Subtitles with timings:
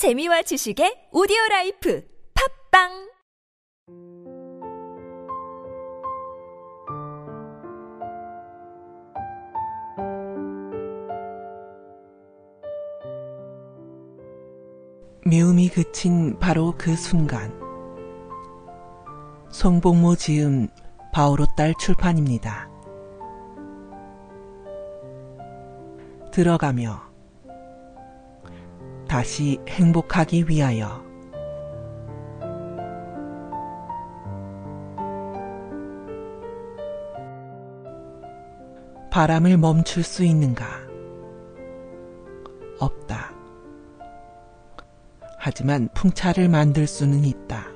[0.00, 2.02] 재미와 지식의 오디오 라이프
[2.72, 2.88] 팝빵
[15.26, 17.52] 미움이 그친 바로 그 순간
[19.50, 20.68] 송복모 지음
[21.12, 22.70] 바오로 딸 출판입니다.
[26.32, 27.09] 들어가며
[29.10, 31.04] 다시 행복하기 위하여
[39.10, 40.64] 바람을 멈출 수 있는가?
[42.78, 43.34] 없다.
[45.40, 47.66] 하지만 풍차를 만들 수는 있다.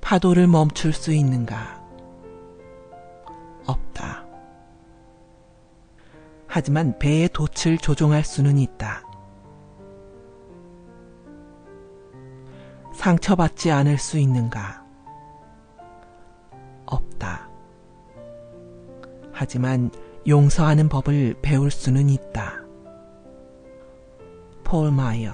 [0.00, 1.80] 파도를 멈출 수 있는가?
[3.64, 4.09] 없다.
[6.52, 9.04] 하지만 배의 돛을 조종할 수는 있다.
[12.92, 14.84] 상처받지 않을 수 있는가?
[16.86, 17.48] 없다.
[19.32, 19.92] 하지만
[20.26, 22.64] 용서하는 법을 배울 수는 있다.
[24.64, 25.32] 폴 마이어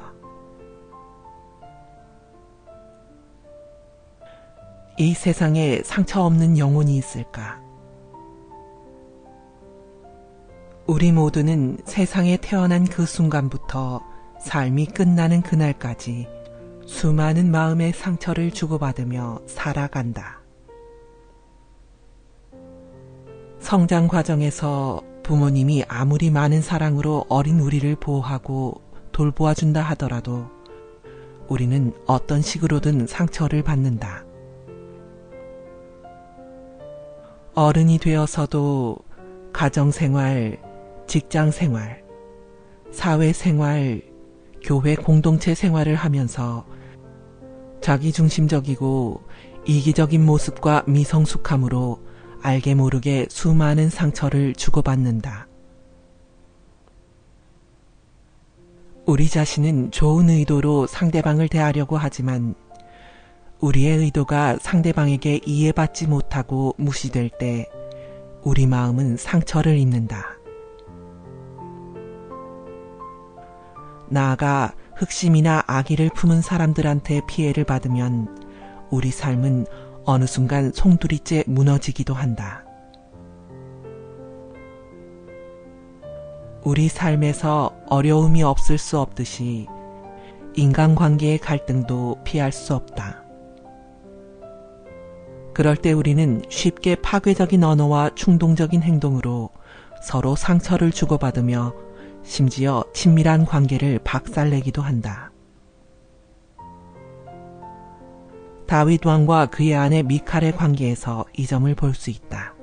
[4.99, 7.66] 이 세상에 상처 없는 영혼이 있을까?
[10.89, 14.01] 우리 모두는 세상에 태어난 그 순간부터
[14.41, 16.29] 삶이 끝나는 그날까지
[16.87, 20.41] 수많은 마음의 상처를 주고받으며 살아간다.
[23.59, 30.47] 성장 과정에서 부모님이 아무리 많은 사랑으로 어린 우리를 보호하고 돌보아 준다 하더라도
[31.49, 34.25] 우리는 어떤 식으로든 상처를 받는다.
[37.57, 38.99] 어른이 되어서도
[39.53, 40.66] 가정생활,
[41.07, 42.03] 직장 생활,
[42.91, 44.03] 사회 생활,
[44.63, 46.67] 교회 공동체 생활을 하면서
[47.81, 49.23] 자기중심적이고
[49.67, 52.01] 이기적인 모습과 미성숙함으로
[52.43, 55.49] 알게 모르게 수많은 상처를 주고받는다.
[59.07, 62.55] 우리 자신은 좋은 의도로 상대방을 대하려고 하지만
[63.61, 67.69] 우리의 의도가 상대방에게 이해받지 못하고 무시될 때
[68.43, 70.36] 우리 마음은 상처를 입는다.
[74.09, 78.29] 나아가 흑심이나 악의를 품은 사람들한테 피해를 받으면
[78.91, 79.67] 우리 삶은
[80.05, 82.65] 어느 순간 송두리째 무너지기도 한다.
[86.65, 89.67] 우리 삶에서 어려움이 없을 수 없듯이
[90.55, 93.23] 인간관계의 갈등도 피할 수 없다.
[95.55, 99.51] 그럴 때 우리는 쉽게 파괴적인 언어와 충동적인 행동으로
[100.03, 101.86] 서로 상처를 주고받으며
[102.27, 105.31] 심지어 친밀한 관계를 박살내기도 한다.
[108.67, 112.55] 다윗 왕과 그의 아내 미칼의 관계에서 이 점을 볼 수 있다.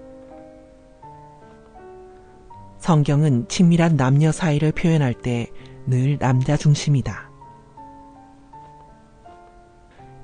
[2.77, 5.47] 성경은 친밀한 남녀 사이를 표현할 때
[5.85, 7.29] 늘 남자 중심이다.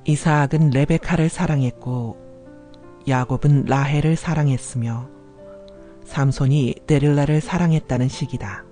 [0.04, 2.16] 이사악은 레베카를 사랑했고
[3.06, 5.08] 야곱은 라헬을 사랑했으며
[6.04, 8.69] 삼손이 데릴라를 사랑했다는 식이다.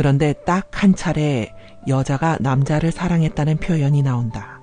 [0.00, 1.52] 그런데 딱 한 차례
[1.86, 4.62] 여자가 남자를 사랑했다는 표현이 나온다.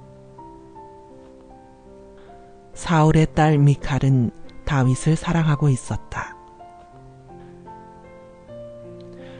[2.73, 4.31] 사울의 딸 미칼은
[4.65, 6.35] 다윗을 사랑하고 있었다.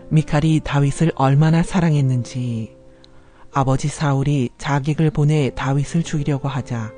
[0.10, 2.78] 미칼이 다윗을 얼마나 사랑했는지
[3.52, 6.92] 아버지 사울이 자객을 보내 다윗을 죽이려고 하자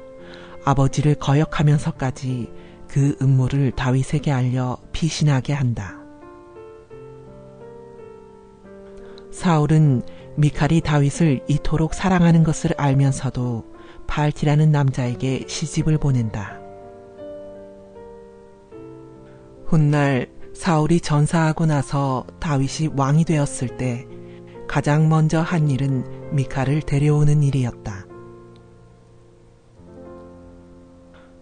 [0.65, 2.51] 아버지를 거역하면서까지
[2.89, 5.98] 그 음모를 다윗에게 알려 피신하게 한다.
[9.39, 10.01] 사울은
[10.35, 13.63] 미칼이 다윗을 이토록 사랑하는 것을 알면서도
[14.05, 16.59] 발티라는 남자에게 시집을 보낸다.
[19.65, 24.05] 훗날 사울이 전사하고 나서 다윗이 왕이 되었을 때
[24.67, 28.07] 가장 먼저 한 일은 미칼을 데려오는 일이었다.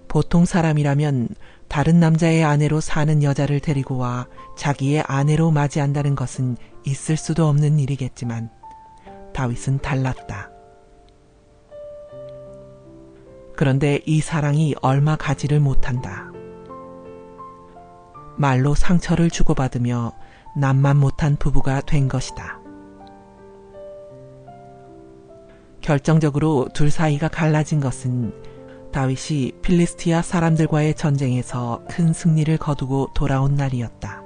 [0.08, 1.30] 보통 사람이라면
[1.68, 4.28] 다른 남자의 아내로 사는 여자를 데리고 와
[4.58, 8.50] 자기의 아내로 맞이한다는 것은 있을 수도 없는 일이겠지만
[9.34, 10.52] 다윗은 달랐다.
[13.56, 16.32] 그런데 이 사랑이 얼마 가지를 못한다.
[18.38, 20.14] 말로 상처를 주고받으며
[20.56, 22.60] 남만 못한 부부가 된 것이다.
[25.82, 28.34] 결정적으로 둘 사이가 갈라진 것은
[28.98, 34.24] 다윗이 필리스티아 사람들과의 전쟁에서 큰 승리를 거두고 돌아온 날이었다.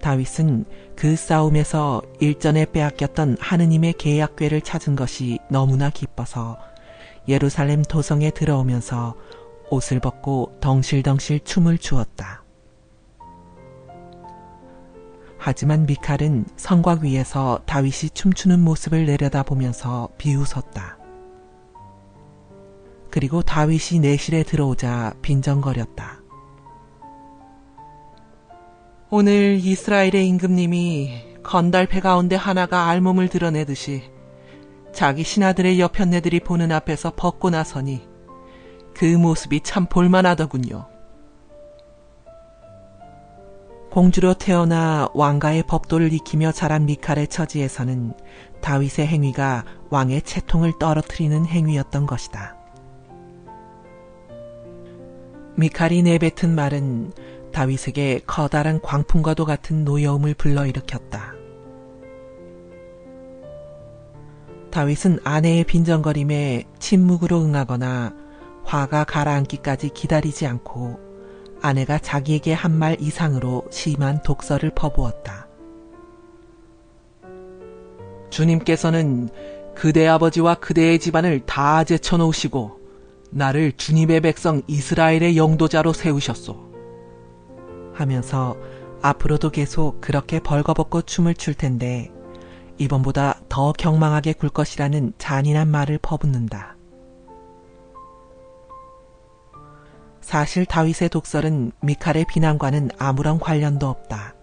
[0.00, 0.64] 다윗은
[0.96, 6.56] 그 싸움에서 일전에 빼앗겼던 하느님의 계약궤를 찾은 것이 너무나 기뻐서
[7.28, 9.14] 예루살렘 도성에 들어오면서
[9.68, 12.44] 옷을 벗고 덩실덩실 춤을 추었다.
[15.36, 20.99] 하지만 미칼은 성곽 위에서 다윗이 춤추는 모습을 내려다보면서 비웃었다.
[23.10, 26.20] 그리고 다윗이 내실에 들어오자 빈정거렸다.
[29.10, 34.04] 오늘 이스라엘의 임금님이 건달패 가운데 하나가 알몸을 드러내듯이
[34.92, 38.08] 자기 신하들의 여편네들이 보는 앞에서 벗고 나서니
[38.94, 40.86] 그 모습이 참 볼만하더군요.
[43.90, 48.14] 공주로 태어나 왕가의 법도를 익히며 자란 미칼의 처지에서는
[48.60, 52.59] 다윗의 행위가 왕의 채통을 떨어뜨리는 행위였던 것이다.
[55.56, 57.12] 미칼이 내뱉은 말은
[57.52, 61.34] 다윗에게 커다란 광풍과도 같은 노여움을 불러일으켰다.
[64.70, 68.14] 다윗은 아내의 빈정거림에 침묵으로 응하거나
[68.64, 71.00] 화가 가라앉기까지 기다리지 않고
[71.60, 75.48] 아내가 자기에게 한 말 이상으로 심한 독설을 퍼부었다.
[78.30, 79.28] 주님께서는
[79.74, 82.79] 그대 아버지와 그대의 집안을 다 제쳐놓으시고
[83.30, 86.70] 나를 주님의 백성 이스라엘의 영도자로 세우셨소.
[87.94, 88.56] 하면서
[89.02, 92.10] 앞으로도 계속 그렇게 벌거벗고 춤을 출 텐데
[92.78, 96.76] 이번보다 더 경망하게 굴 것이라는 잔인한 말을 퍼붓는다.
[100.20, 104.34] 사실 다윗의 독설은 미칼의 비난과는 아무런 관련도 없다.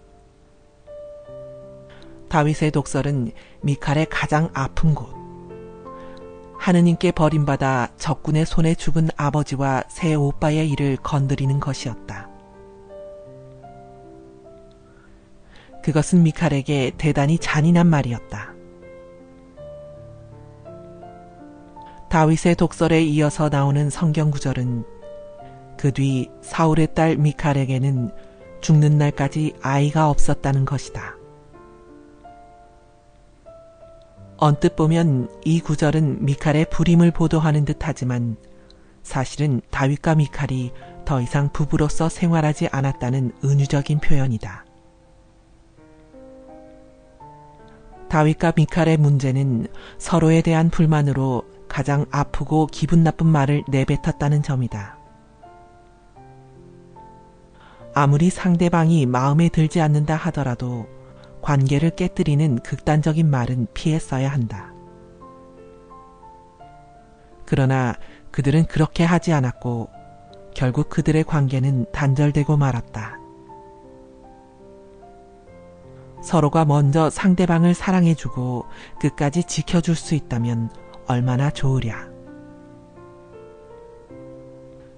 [2.28, 3.32] 다윗의 독설은
[3.62, 5.17] 미칼의 가장 아픈 곳.
[6.58, 12.28] 하느님께 버림받아 적군의 손에 죽은 아버지와 새 오빠의 일을 건드리는 것이었다.
[15.82, 18.54] 그것은 미칼에게 대단히 잔인한 말이었다.
[22.10, 24.84] 다윗의 독설에 이어서 나오는 성경 구절은
[25.78, 28.10] 그 뒤 사울의 딸 미칼에게는
[28.60, 31.17] 죽는 날까지 아이가 없었다는 것이다.
[34.40, 38.36] 언뜻 보면 이 구절은 미칼의 불임을 보도하는 듯 하지만
[39.02, 40.70] 사실은 다윗과 미칼이
[41.04, 44.64] 더 이상 부부로서 생활하지 않았다는 은유적인 표현이다.
[48.08, 49.66] 다윗과 미칼의 문제는
[49.98, 54.98] 서로에 대한 불만으로 가장 아프고 기분 나쁜 말을 내뱉었다는 점이다.
[57.92, 60.86] 아무리 상대방이 마음에 들지 않는다 하더라도
[61.48, 64.74] 관계를 깨뜨리는 극단적인 말은 피했어야 한다.
[67.46, 67.94] 그러나
[68.30, 69.88] 그들은 그렇게 하지 않았고
[70.54, 73.16] 결국 그들의 관계는 단절되고 말았다.
[76.22, 78.66] 서로가 먼저 상대방을 사랑해주고
[79.00, 80.70] 끝까지 지켜줄 수 있다면
[81.06, 82.10] 얼마나 좋으랴.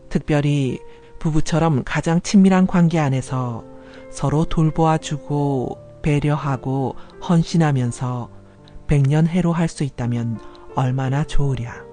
[0.09, 0.81] 특별히
[1.21, 3.63] 부부처럼 가장 친밀한 관계 안에서
[4.11, 6.97] 서로 돌보아주고 배려하고
[7.29, 8.31] 헌신하면서
[8.87, 10.39] 백년해로 할 수 있다면
[10.75, 11.91] 얼마나 좋으랴.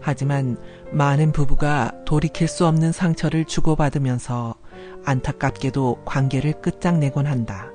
[0.00, 0.58] 하지만
[0.92, 4.54] 많은 부부가 돌이킬 수 없는 상처를 주고받으면서
[5.04, 7.70] 안타깝게도 관계를 끝장내곤 한다.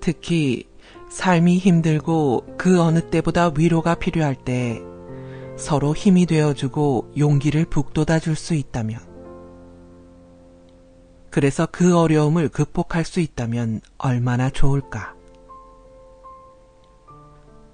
[0.00, 0.68] 특히
[1.10, 4.82] 삶이 힘들고 그 어느 때보다 위로가 필요할 때
[5.56, 9.00] 서로 힘이 되어주고 용기를 북돋아 줄 수 있다면,
[11.36, 15.14] 그래서 그 어려움을 극복할 수 있다면 얼마나 좋을까.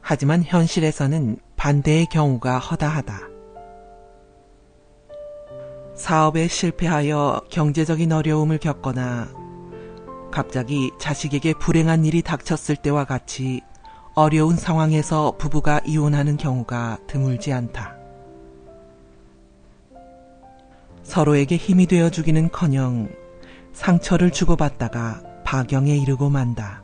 [0.00, 3.20] 하지만 현실에서는 반대의 경우가 허다하다.
[5.94, 9.28] 사업에 실패하여 경제적인 어려움을 겪거나
[10.32, 13.60] 갑자기 자식에게 불행한 일이 닥쳤을 때와 같이
[14.16, 17.94] 어려운 상황에서 부부가 이혼하는 경우가 드물지 않다.
[21.04, 23.21] 서로에게 힘이 되어 주기는 커녕
[23.72, 26.82] 상처를 주고받다가 파경에 이르고 만다.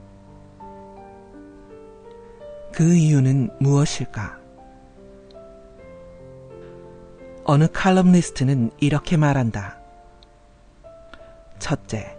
[2.73, 4.39] 그 이유는 무엇일까?
[7.45, 9.79] 어느 칼럼니스트는 이렇게 말한다.
[11.59, 12.15] 첫째,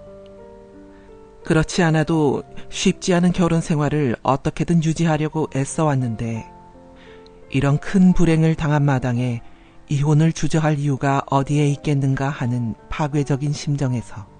[1.46, 6.46] 그렇지 않아도 쉽지 않은 결혼 생활을 어떻게든 유지하려고 애써왔는데
[7.50, 9.42] 이런 큰 불행을 당한 마당에
[9.88, 14.39] 이혼을 주저할 이유가 어디에 있겠는가 하는 파괴적인 심정에서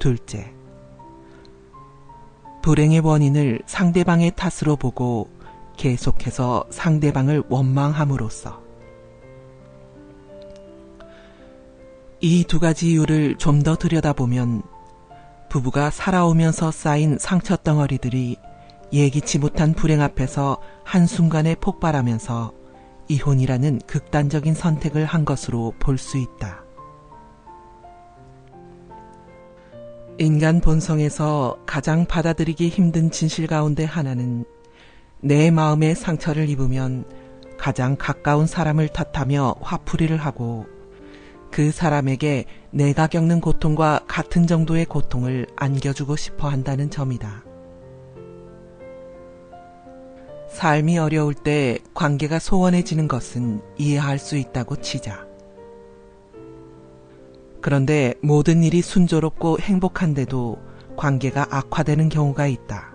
[0.00, 0.52] 둘째
[2.62, 5.30] 불행의 원인을 상대방의 탓으로 보고
[5.76, 8.60] 계속해서 상대방을 원망함으로써
[12.22, 14.62] 이 두 가지 이유를 좀 더 들여다보면
[15.48, 18.36] 부부가 살아오면서 쌓인 상처 덩어리들이
[18.92, 22.52] 예기치 못한 불행 앞에서 한순간에 폭발하면서
[23.08, 26.64] 이혼이라는 극단적인 선택을 한 것으로 볼 수 있다.
[30.18, 34.44] 인간 본성에서 가장 받아들이기 힘든 진실 가운데 하나는
[35.20, 37.04] 내 마음의 상처를 입으면
[37.58, 40.66] 가장 가까운 사람을 탓하며 화풀이를 하고
[41.50, 47.44] 그 사람에게 내가 겪는 고통과 같은 정도의 고통을 안겨주고 싶어 한다는 점이다.
[50.50, 55.29] 삶이 어려울 때 관계가 소원해지는 것은 이해할 수 있다고 치자.
[57.60, 60.58] 그런데 모든 일이 순조롭고 행복한데도
[60.96, 62.94] 관계가 악화되는 경우가 있다.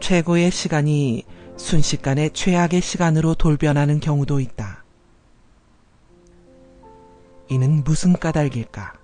[0.00, 1.24] 최고의 시간이
[1.56, 4.84] 순식간에 최악의 시간으로 돌변하는 경우도 있다.
[7.48, 8.94] 이는 무슨 까닭일까?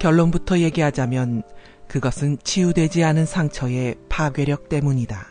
[0.00, 1.42] 결론부터 얘기하자면
[1.86, 5.29] 그것은 치유되지 않은 상처의 파괴력 때문이다.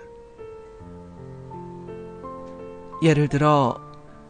[3.02, 3.76] 예를 들어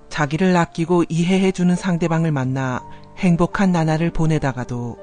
[0.10, 2.84] 자기를 아끼고 이해해주는 상대방을 만나
[3.18, 4.98] 행복한 나날을 보내다가도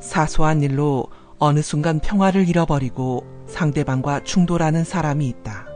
[0.00, 1.06] 사소한 일로
[1.38, 5.66] 어느 순간 평화를 잃어버리고 상대방과 충돌하는 사람이 있다.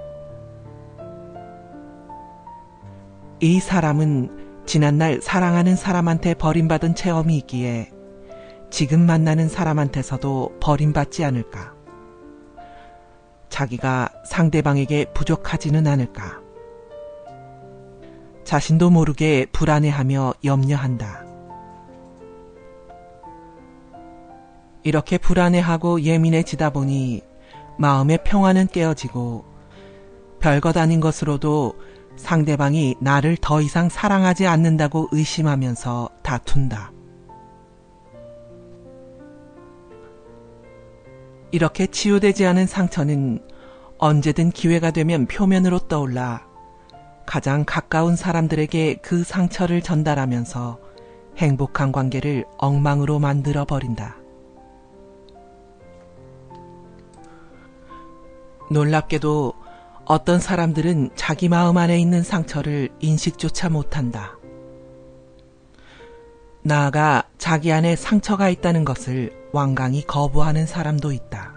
[3.41, 7.91] 이 사람은 지난날 사랑하는 사람한테 버림받은 체험이 있기에
[8.71, 11.75] 지금 만나는 사람한테서도 버림받지 않을까?
[13.49, 16.44] 자기가 상대방에게 부족하지는 않을까?
[18.45, 21.25] 자신도 모르게 불안해하며 염려한다.
[24.83, 27.23] 이렇게 불안해하고 예민해지다 보니
[27.79, 29.45] 마음의 평화는 깨어지고
[30.41, 31.75] 별것 아닌 것으로도
[32.17, 36.93] 상대방이 나를 더 이상 사랑하지 않는다고 의심하면서 다툰다.
[41.51, 43.41] 이렇게 치유되지 않은 상처는
[43.99, 46.47] 언제든 기회가 되면 표면으로 떠올라
[47.27, 50.79] 가장 가까운 사람들에게 그 상처를 전달하면서
[51.37, 54.17] 행복한 관계를 엉망으로 만들어 버린다.
[58.71, 59.53] 놀랍게도
[60.05, 64.37] 어떤 사람들은 자기 마음 안에 있는 상처를 인식조차 못한다.
[66.63, 71.55] 나아가 자기 안에 상처가 있다는 것을 완강히 거부하는 사람도 있다.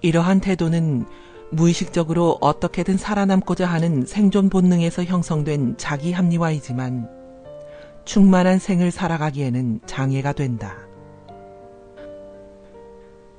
[0.00, 1.06] 이러한 태도는
[1.50, 7.08] 무의식적으로 어떻게든 살아남고자 하는 생존 본능에서 형성된 자기 합리화이지만
[8.04, 10.76] 충만한 생을 살아가기에는 장애가 된다.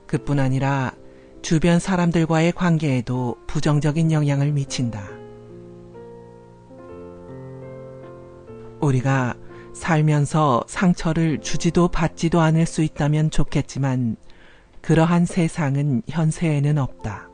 [0.07, 0.93] 그뿐 아니라
[1.41, 5.07] 주변 사람들과의 관계에도 부정적인 영향을 미친다.
[8.81, 9.35] 우리가
[9.73, 14.17] 살면서 상처를 주지도 받지도 않을 수 있다면 좋겠지만
[14.81, 17.28] 그러한 세상은 현세에는 없다.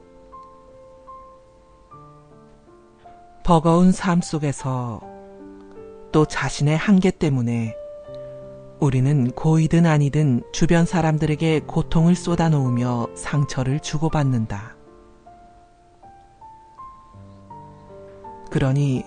[3.46, 5.02] 버거운 삶 속에서
[6.12, 7.75] 또 자신의 한계 때문에
[8.80, 14.75] 우리는 고이든 아니든 주변 사람들에게 고통을 쏟아놓으며 상처를 주고받는다.
[18.50, 19.04] 그러니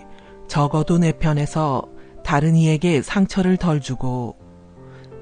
[0.46, 1.82] 적어도 내 편에서
[2.22, 4.36] 다른 이에게 상처를 덜 주고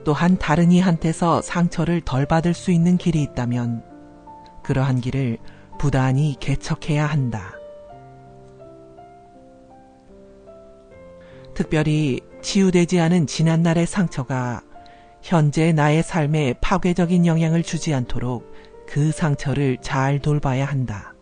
[0.04, 3.82] 또한 다른 이한테서 상처를 덜 받을 수 있는 길이 있다면
[4.62, 5.38] 그러한 길을
[5.78, 7.54] 부단히 개척해야 한다.
[11.56, 14.60] 특별히 치유되지 않은 지난날의 상처가
[15.22, 18.52] 현재 나의 삶에 파괴적인 영향을 주지 않도록
[18.86, 21.14] 그 상처를 잘 돌봐야 한다.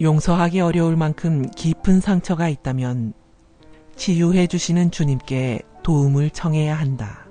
[0.00, 3.12] 용서하기 어려울 만큼 깊은 상처가 있다면
[3.94, 7.26] 치유해 주시는 주님께 도움을 청해야 한다.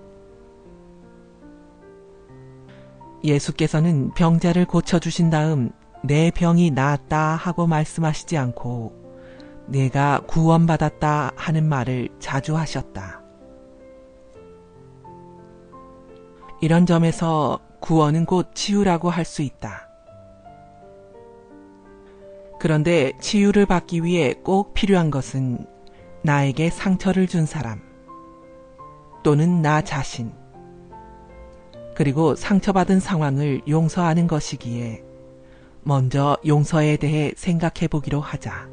[3.24, 5.72] 예수께서는 병자를 고쳐주신 다음
[6.04, 9.07] 내 병이 나았다 하고 말씀하시지 않고
[9.68, 13.22] 내가 구원받았다 하는 말을 자주 하셨다.
[16.62, 19.88] 이런 점에서 구원은 곧 치유라고 할 수 있다.
[22.60, 25.60] 그런데 치유를 받기 위해 꼭 필요한 것은
[26.24, 27.82] 나에게 상처를 준 사람
[29.24, 30.34] 또는 나 자신
[31.96, 35.04] 그리고 상처받은 상황을 용서하는 것이기에
[35.84, 38.68] 먼저 용서에 대해 생각해 보기로 하자.